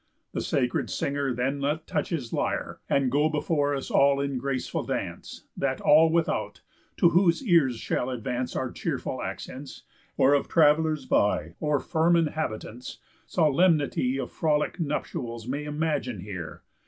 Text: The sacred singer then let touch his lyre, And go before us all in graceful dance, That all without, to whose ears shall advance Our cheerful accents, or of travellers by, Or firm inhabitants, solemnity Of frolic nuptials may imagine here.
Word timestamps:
The 0.31 0.41
sacred 0.41 0.89
singer 0.89 1.31
then 1.31 1.61
let 1.61 1.85
touch 1.85 2.09
his 2.09 2.33
lyre, 2.33 2.79
And 2.89 3.11
go 3.11 3.29
before 3.29 3.75
us 3.75 3.91
all 3.91 4.19
in 4.19 4.39
graceful 4.39 4.81
dance, 4.81 5.45
That 5.55 5.79
all 5.79 6.11
without, 6.11 6.61
to 6.97 7.09
whose 7.09 7.45
ears 7.45 7.77
shall 7.77 8.09
advance 8.09 8.55
Our 8.55 8.71
cheerful 8.71 9.21
accents, 9.21 9.83
or 10.17 10.33
of 10.33 10.47
travellers 10.47 11.05
by, 11.05 11.53
Or 11.59 11.79
firm 11.79 12.15
inhabitants, 12.15 12.97
solemnity 13.27 14.17
Of 14.19 14.31
frolic 14.31 14.79
nuptials 14.79 15.47
may 15.47 15.65
imagine 15.65 16.21
here. 16.21 16.63